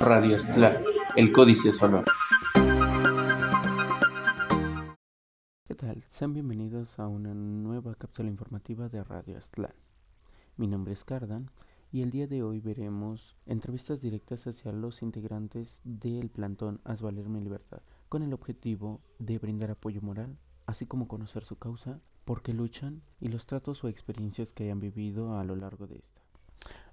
Radio 0.00 0.36
Estla, 0.36 0.82
el 1.14 1.30
códice 1.30 1.72
sonoro. 1.72 2.06
¿Qué 5.66 5.74
tal? 5.74 6.02
Sean 6.08 6.32
bienvenidos 6.32 6.98
a 6.98 7.06
una 7.06 7.34
nueva 7.34 7.94
cápsula 7.96 8.30
informativa 8.30 8.88
de 8.88 9.04
Radio 9.04 9.36
Estla. 9.36 9.74
Mi 10.56 10.68
nombre 10.68 10.94
es 10.94 11.04
Cardan 11.04 11.50
y 11.92 12.00
el 12.00 12.10
día 12.10 12.26
de 12.26 12.42
hoy 12.42 12.60
veremos 12.60 13.36
entrevistas 13.44 14.00
directas 14.00 14.46
hacia 14.46 14.72
los 14.72 15.02
integrantes 15.02 15.82
del 15.84 16.30
plantón 16.30 16.80
Haz 16.84 17.02
Valer 17.02 17.28
Mi 17.28 17.42
Libertad, 17.42 17.82
con 18.08 18.22
el 18.22 18.32
objetivo 18.32 19.02
de 19.18 19.38
brindar 19.38 19.70
apoyo 19.70 20.00
moral, 20.00 20.38
así 20.64 20.86
como 20.86 21.08
conocer 21.08 21.44
su 21.44 21.56
causa, 21.58 22.00
por 22.24 22.40
qué 22.40 22.54
luchan 22.54 23.02
y 23.20 23.28
los 23.28 23.44
tratos 23.44 23.84
o 23.84 23.88
experiencias 23.88 24.54
que 24.54 24.64
hayan 24.64 24.80
vivido 24.80 25.38
a 25.38 25.44
lo 25.44 25.56
largo 25.56 25.86
de 25.86 25.96
esta. 25.96 26.22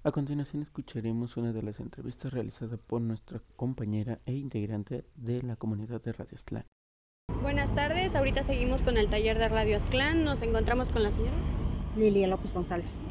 A 0.04 0.12
continuación 0.12 0.62
escucharemos 0.62 1.36
una 1.36 1.52
de 1.52 1.60
las 1.60 1.80
entrevistas 1.80 2.32
realizadas 2.32 2.78
por 2.78 3.00
nuestra 3.00 3.42
compañera 3.56 4.20
e 4.26 4.32
integrante 4.32 5.04
de 5.16 5.42
la 5.42 5.56
comunidad 5.56 6.00
de 6.00 6.12
Radio 6.12 6.36
Aztlán. 6.36 6.64
Buenas 7.42 7.74
tardes, 7.74 8.14
ahorita 8.14 8.44
seguimos 8.44 8.84
con 8.84 8.96
el 8.96 9.08
taller 9.08 9.38
de 9.38 9.48
Radio 9.48 9.76
Aztlán. 9.76 10.22
Nos 10.22 10.42
encontramos 10.42 10.90
con 10.90 11.02
la 11.02 11.10
señora 11.10 11.36
Lilia 11.96 12.28
López 12.28 12.54
González. 12.54 13.04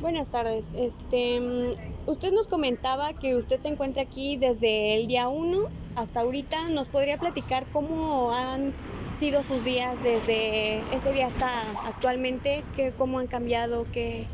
Buenas 0.00 0.30
tardes. 0.30 0.72
Este, 0.74 1.40
mm, 1.40 2.10
usted 2.10 2.32
nos 2.32 2.48
comentaba 2.48 3.12
que 3.12 3.36
usted 3.36 3.60
se 3.60 3.68
encuentra 3.68 4.02
aquí 4.02 4.36
desde 4.36 5.00
el 5.00 5.06
día 5.06 5.28
1 5.28 5.68
hasta 5.94 6.20
ahorita. 6.20 6.70
¿Nos 6.70 6.88
podría 6.88 7.18
platicar 7.18 7.66
cómo 7.72 8.32
han 8.32 8.72
sido 9.16 9.44
sus 9.44 9.64
días 9.64 10.02
desde 10.02 10.80
ese 10.92 11.12
día 11.12 11.28
hasta 11.28 11.48
actualmente? 11.86 12.64
¿Qué, 12.74 12.92
¿Cómo 12.92 13.20
han 13.20 13.28
cambiado? 13.28 13.86
¿Qué, 13.92 14.26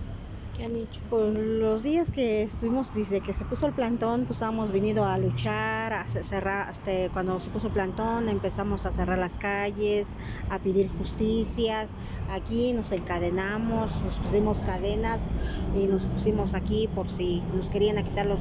han 0.59 0.77
hecho? 0.77 1.01
Pues 1.09 1.35
los 1.35 1.83
días 1.83 2.11
que 2.11 2.43
estuvimos, 2.43 2.95
desde 2.95 3.21
que 3.21 3.33
se 3.33 3.45
puso 3.45 3.67
el 3.67 3.73
plantón, 3.73 4.27
pues 4.27 4.43
hemos 4.43 4.73
venido 4.73 5.05
a 5.05 5.19
luchar, 5.19 5.93
a 5.93 6.05
cerrar, 6.05 6.71
este, 6.71 7.11
cuando 7.13 7.41
se 7.41 7.51
puso 7.51 7.69
el 7.69 7.73
plantón 7.73 8.29
empezamos 8.29 8.87
a 8.87 8.93
cerrar 8.93 9.19
las 9.19 9.39
calles, 9.39 10.17
a 10.49 10.59
pedir 10.59 10.91
justicias, 10.99 11.97
aquí 12.31 12.73
nos 12.75 12.93
encadenamos, 12.93 14.03
nos 14.03 14.19
pusimos 14.19 14.63
cadenas 14.63 15.23
y 15.75 15.87
nos 15.87 16.07
pusimos 16.07 16.55
aquí 16.55 16.89
por 16.95 17.11
si 17.11 17.43
nos 17.55 17.71
querían 17.71 17.97
quitar 18.05 18.27
los, 18.27 18.41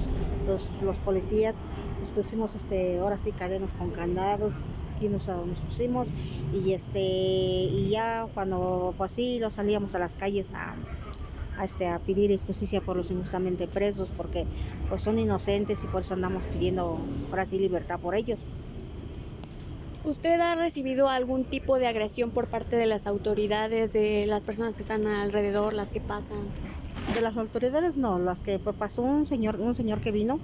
los, 0.82 1.00
policías, 1.00 1.64
nos 2.00 2.12
pusimos 2.12 2.56
este, 2.56 3.00
ahora 3.00 3.18
sí 3.18 3.32
cadenas 3.32 3.74
con 3.74 3.92
candados 3.92 4.56
y 5.02 5.08
nos, 5.10 5.28
nos, 5.28 5.60
pusimos 5.60 6.10
y 6.54 6.74
este 6.74 7.00
y 7.00 7.90
ya 7.90 8.28
cuando 8.34 8.94
pues 8.98 9.14
sí 9.14 9.40
lo 9.40 9.50
salíamos 9.50 9.96
a 9.96 10.00
las 10.00 10.18
calles 10.18 10.52
a 10.54 10.60
a, 10.60 10.76
este, 11.66 11.88
a 11.88 12.00
pedir 12.00 12.40
justicia 12.46 12.82
por 12.82 12.98
los 12.98 13.12
injustamente 13.12 13.68
presos, 13.68 14.14
porque 14.18 14.46
pues 14.90 15.02
son 15.02 15.20
inocentes 15.20 15.84
y 15.84 15.88
por 15.88 16.02
eso 16.02 16.14
andamos 16.14 16.46
pidiendo 16.48 17.00
ahora 17.30 17.46
sí 17.46 17.60
libertad 17.60 18.00
por 18.00 18.16
ellos. 18.16 18.40
¿Usted 20.04 20.40
ha 20.40 20.56
recibido 20.56 21.10
algún 21.10 21.46
tipo 21.46 21.78
de 21.78 21.88
agresión 21.88 22.32
por 22.32 22.50
parte 22.50 22.78
de 22.78 22.86
las 22.86 23.06
autoridades, 23.06 23.92
de 23.92 24.26
las 24.28 24.44
personas 24.44 24.76
que 24.76 24.82
están 24.82 25.06
alrededor, 25.08 25.74
las 25.74 25.92
que 25.92 26.00
pasan? 26.00 26.50
De 27.14 27.22
las 27.22 27.38
autoridades 27.38 27.98
no, 27.98 28.20
las 28.20 28.44
que 28.44 28.60
pues, 28.60 28.76
pasó 28.76 29.02
un 29.02 29.26
señor, 29.26 29.60
un 29.60 29.74
señor 29.74 30.00
que 30.00 30.12
vino 30.12 30.40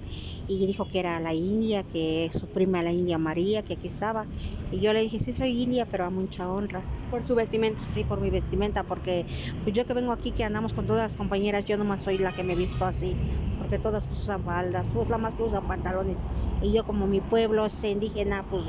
y 0.48 0.66
dijo 0.66 0.88
que 0.88 0.98
era 0.98 1.20
la 1.20 1.32
India, 1.32 1.84
que 1.84 2.28
su 2.32 2.48
prima 2.48 2.82
la 2.82 2.92
India 2.92 3.18
María, 3.18 3.62
que 3.62 3.74
aquí 3.74 3.86
estaba. 3.86 4.26
Y 4.72 4.80
yo 4.80 4.92
le 4.92 5.00
dije, 5.00 5.18
sí 5.18 5.32
soy 5.32 5.62
India, 5.62 5.86
pero 5.88 6.04
a 6.04 6.10
mucha 6.10 6.50
honra. 6.50 6.82
¿Por 7.10 7.22
su 7.22 7.36
vestimenta? 7.36 7.80
Sí, 7.94 8.02
por 8.02 8.20
mi 8.20 8.30
vestimenta, 8.30 8.82
porque 8.82 9.24
pues 9.62 9.74
yo 9.76 9.86
que 9.86 9.94
vengo 9.94 10.12
aquí, 10.12 10.32
que 10.32 10.44
andamos 10.44 10.72
con 10.72 10.86
todas 10.86 11.02
las 11.02 11.16
compañeras, 11.16 11.64
yo 11.64 11.78
nomás 11.78 12.02
soy 12.02 12.18
la 12.18 12.32
que 12.32 12.42
me 12.42 12.56
visto 12.56 12.84
así, 12.84 13.16
porque 13.58 13.78
todas 13.78 14.08
usan 14.10 14.42
faldas, 14.42 14.84
pues 14.92 15.08
la 15.08 15.18
más 15.18 15.36
que 15.36 15.44
usan 15.44 15.66
pantalones. 15.68 16.16
Y 16.62 16.72
yo 16.72 16.84
como 16.84 17.06
mi 17.06 17.20
pueblo 17.20 17.64
es 17.66 17.84
indígena, 17.84 18.44
pues 18.50 18.64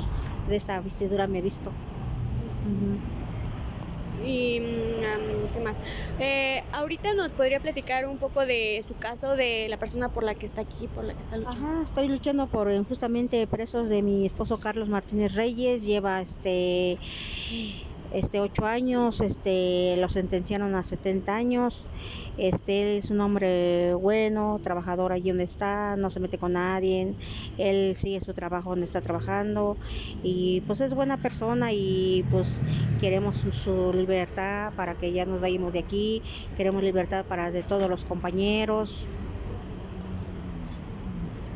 de 0.48 0.56
esa 0.56 0.80
vestidura 0.80 1.26
me 1.26 1.38
he 1.38 1.42
visto. 1.42 1.72
Y 4.24 4.60
mm, 4.60 5.52
qué 5.52 5.60
más. 5.60 5.76
Eh, 6.78 6.80
ahorita 6.80 7.14
nos 7.14 7.32
podría 7.32 7.60
platicar 7.60 8.06
un 8.06 8.18
poco 8.18 8.44
de 8.46 8.82
su 8.86 8.94
caso, 8.94 9.36
de 9.36 9.66
la 9.68 9.76
persona 9.76 10.08
por 10.08 10.24
la 10.24 10.34
que 10.34 10.46
está 10.46 10.62
aquí, 10.62 10.88
por 10.88 11.04
la 11.04 11.14
que 11.14 11.22
está 11.22 11.36
luchando. 11.36 11.66
Ajá, 11.66 11.82
estoy 11.82 12.08
luchando 12.08 12.46
por 12.46 12.68
justamente 12.86 13.46
presos 13.46 13.88
de 13.88 14.02
mi 14.02 14.26
esposo 14.26 14.58
Carlos 14.58 14.88
Martínez 14.88 15.34
Reyes. 15.34 15.82
Lleva 15.82 16.20
este 16.20 16.98
este, 18.12 18.40
ocho 18.40 18.64
años, 18.66 19.20
este, 19.20 19.96
lo 19.98 20.08
sentenciaron 20.08 20.74
a 20.74 20.82
70 20.82 21.34
años. 21.34 21.86
Este, 22.36 22.98
es 22.98 23.10
un 23.10 23.20
hombre 23.20 23.94
bueno, 23.94 24.60
trabajador 24.62 25.12
allí 25.12 25.28
donde 25.30 25.44
está, 25.44 25.96
no 25.96 26.10
se 26.10 26.20
mete 26.20 26.38
con 26.38 26.52
nadie, 26.52 27.14
él 27.58 27.94
sigue 27.96 28.20
su 28.20 28.32
trabajo 28.32 28.70
donde 28.70 28.86
está 28.86 29.00
trabajando 29.00 29.76
y 30.22 30.62
pues 30.66 30.80
es 30.80 30.94
buena 30.94 31.16
persona 31.16 31.72
y 31.72 32.24
pues 32.30 32.62
queremos 33.00 33.38
su, 33.38 33.92
libertad 33.92 34.72
para 34.74 34.94
que 34.94 35.12
ya 35.12 35.26
nos 35.26 35.40
vayamos 35.40 35.72
de 35.72 35.80
aquí, 35.80 36.22
queremos 36.56 36.82
libertad 36.82 37.24
para 37.24 37.50
de 37.50 37.62
todos 37.62 37.88
los 37.88 38.04
compañeros. 38.04 39.06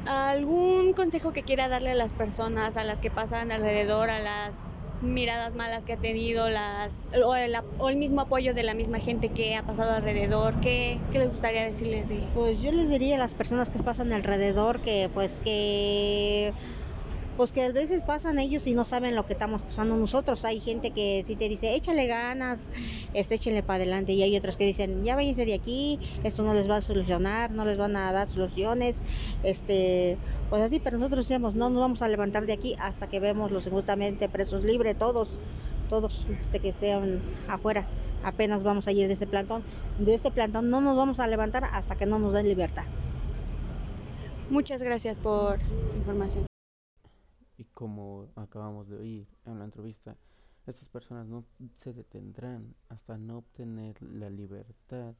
¿Algún 0.06 0.94
consejo 0.94 1.32
que 1.32 1.42
quiera 1.42 1.68
darle 1.68 1.90
a 1.90 1.94
las 1.94 2.12
personas, 2.12 2.76
a 2.76 2.84
las 2.84 3.00
que 3.00 3.10
pasan 3.10 3.52
alrededor, 3.52 4.10
a 4.10 4.20
las 4.20 5.00
miradas 5.02 5.54
malas 5.54 5.84
que 5.84 5.94
ha 5.94 5.96
tenido, 5.96 6.48
las, 6.48 7.08
o, 7.24 7.34
el, 7.34 7.96
mismo 7.96 8.20
apoyo 8.20 8.54
de 8.54 8.62
la 8.62 8.74
misma 8.74 8.98
gente 8.98 9.28
que 9.28 9.56
ha 9.56 9.62
pasado 9.62 9.92
alrededor? 9.92 10.60
¿Qué, 10.60 10.98
¿Qué 11.10 11.18
les 11.18 11.28
gustaría 11.28 11.64
decirles 11.64 12.08
de? 12.08 12.20
Pues 12.34 12.60
yo 12.60 12.72
les 12.72 12.88
diría 12.90 13.16
a 13.16 13.18
las 13.18 13.34
personas 13.34 13.70
que 13.70 13.78
pasan 13.80 14.12
alrededor 14.12 14.80
que 14.80 15.08
pues 15.12 15.40
que 15.40 16.52
pues 17.36 17.52
que 17.52 17.62
a 17.62 17.72
veces 17.72 18.04
pasan 18.04 18.38
ellos 18.38 18.66
y 18.66 18.74
no 18.74 18.84
saben 18.84 19.14
lo 19.14 19.26
que 19.26 19.32
estamos 19.32 19.62
pasando 19.62 19.96
nosotros. 19.96 20.44
Hay 20.44 20.60
gente 20.60 20.90
que 20.90 21.24
si 21.26 21.36
te 21.36 21.48
dice, 21.48 21.74
échale 21.74 22.06
ganas, 22.06 22.70
este, 23.14 23.36
échenle 23.36 23.62
para 23.62 23.76
adelante. 23.76 24.12
Y 24.12 24.22
hay 24.22 24.36
otras 24.36 24.56
que 24.56 24.66
dicen, 24.66 25.02
ya 25.02 25.14
váyanse 25.14 25.46
de 25.46 25.54
aquí, 25.54 25.98
esto 26.24 26.42
no 26.42 26.54
les 26.54 26.68
va 26.68 26.76
a 26.76 26.82
solucionar, 26.82 27.50
no 27.50 27.64
les 27.64 27.78
van 27.78 27.96
a 27.96 28.12
dar 28.12 28.28
soluciones. 28.28 29.02
Este, 29.42 30.18
pues 30.50 30.62
así, 30.62 30.78
pero 30.78 30.98
nosotros 30.98 31.26
decimos, 31.28 31.54
no 31.54 31.70
nos 31.70 31.80
vamos 31.80 32.02
a 32.02 32.08
levantar 32.08 32.46
de 32.46 32.52
aquí 32.52 32.74
hasta 32.78 33.08
que 33.08 33.20
vemos 33.20 33.50
los 33.50 33.66
injustamente 33.66 34.28
presos 34.28 34.62
libres, 34.64 34.98
todos, 34.98 35.30
todos 35.88 36.26
este, 36.40 36.60
que 36.60 36.68
estén 36.68 37.22
afuera. 37.48 37.86
Apenas 38.24 38.62
vamos 38.62 38.86
a 38.86 38.92
ir 38.92 39.08
de 39.08 39.14
ese 39.14 39.26
plantón. 39.26 39.64
De 39.98 40.14
ese 40.14 40.30
plantón 40.30 40.68
no 40.68 40.80
nos 40.80 40.96
vamos 40.96 41.18
a 41.18 41.26
levantar 41.26 41.64
hasta 41.64 41.96
que 41.96 42.06
no 42.06 42.18
nos 42.18 42.34
den 42.34 42.46
libertad. 42.46 42.84
Muchas 44.50 44.82
gracias 44.82 45.18
por 45.18 45.58
la 45.58 45.96
información. 45.96 46.51
Como 47.82 48.30
acabamos 48.36 48.88
de 48.88 48.96
oír 48.96 49.26
en 49.44 49.58
la 49.58 49.64
entrevista, 49.64 50.16
estas 50.68 50.88
personas 50.88 51.26
no 51.26 51.44
se 51.74 51.92
detendrán 51.92 52.76
hasta 52.88 53.18
no 53.18 53.38
obtener 53.38 54.00
la 54.00 54.30
libertad 54.30 55.16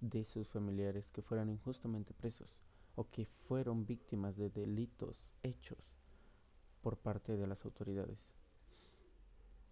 de 0.00 0.24
sus 0.24 0.46
familiares 0.46 1.10
que 1.10 1.20
fueran 1.20 1.50
injustamente 1.50 2.14
presos 2.14 2.48
o 2.94 3.10
que 3.10 3.26
fueron 3.26 3.86
víctimas 3.86 4.36
de 4.36 4.50
delitos 4.50 5.26
hechos 5.42 5.80
por 6.80 6.96
parte 6.96 7.36
de 7.36 7.48
las 7.48 7.64
autoridades. 7.64 8.36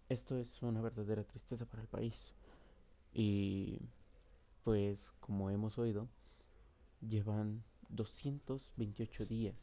Esto 0.09 0.37
es 0.37 0.61
una 0.61 0.81
verdadera 0.81 1.23
tristeza 1.23 1.65
para 1.65 1.83
el 1.83 1.87
país. 1.87 2.33
Y 3.13 3.79
pues 4.65 5.13
como 5.21 5.49
hemos 5.49 5.77
oído, 5.77 6.09
llevan 6.99 7.63
228 7.87 9.25
días 9.25 9.55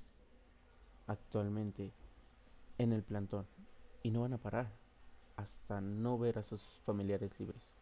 actualmente 1.07 1.93
en 2.81 2.95
el 2.95 3.03
plantón 3.03 3.47
y 4.03 4.11
no 4.11 4.23
van 4.23 4.33
a 4.33 4.39
parar 4.39 4.73
hasta 5.37 5.83
no 5.83 6.19
ver 6.19 6.39
a 6.39 6.43
sus 6.43 6.63
familiares 6.63 7.39
libres. 7.39 7.75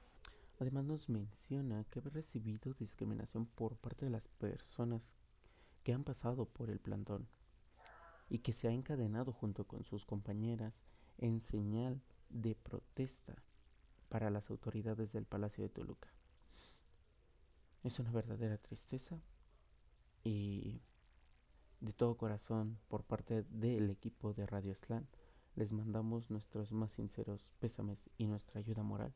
Además 0.59 0.85
nos 0.87 1.09
menciona 1.09 1.85
que 1.85 2.01
ha 2.01 2.03
recibido 2.03 2.75
discriminación 2.75 3.47
por 3.47 3.77
parte 3.77 4.07
de 4.07 4.11
las 4.11 4.27
personas 4.27 5.17
que 5.85 5.93
han 5.93 6.03
pasado 6.03 6.47
por 6.47 6.69
el 6.69 6.81
plantón 6.81 7.29
y 8.29 8.41
que 8.41 8.53
se 8.53 8.67
ha 8.67 8.73
encadenado 8.73 9.33
junto 9.33 9.69
con 9.69 9.85
sus 9.85 10.05
compañeras 10.05 10.83
en 11.19 11.43
señal 11.43 12.03
de 12.29 12.57
protesta 12.57 13.37
para 14.09 14.31
las 14.31 14.51
autoridades 14.51 15.13
del 15.13 15.27
Palacio 15.27 15.63
de 15.63 15.71
Toluca. 15.71 16.09
Es 17.85 18.01
una 18.01 18.11
verdadera 18.11 18.59
tristeza 18.59 19.21
y 20.25 20.83
de 21.81 21.93
todo 21.93 22.17
corazón, 22.17 22.79
por 22.89 23.05
parte 23.05 23.45
del 23.51 23.91
equipo 23.91 24.33
de 24.33 24.47
Radio 24.47 24.75
Slan, 24.75 25.07
les 25.55 25.73
mandamos 25.73 26.31
nuestros 26.31 26.73
más 26.73 26.93
sinceros 26.93 27.49
pésames 27.59 28.09
y 28.17 28.27
nuestra 28.27 28.61
ayuda 28.61 28.83
moral. 28.83 29.13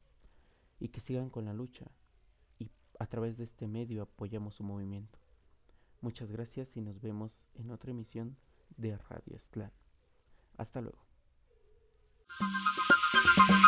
Y 0.80 0.88
que 0.88 1.00
sigan 1.00 1.30
con 1.30 1.44
la 1.44 1.52
lucha. 1.52 1.86
Y 2.58 2.70
a 2.98 3.06
través 3.06 3.38
de 3.38 3.44
este 3.44 3.68
medio 3.68 4.02
apoyamos 4.02 4.56
su 4.56 4.64
movimiento. 4.64 5.18
Muchas 6.00 6.32
gracias 6.32 6.76
y 6.76 6.80
nos 6.80 7.00
vemos 7.00 7.46
en 7.54 7.70
otra 7.70 7.92
emisión 7.92 8.36
de 8.76 8.96
Radio 8.96 9.38
Slan. 9.38 9.72
Hasta 10.56 10.80
luego. 10.80 10.98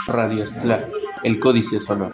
Radio 0.06 0.46
Slan, 0.46 0.90
el 1.22 1.38
códice 1.38 1.78
sonoro. 1.78 2.12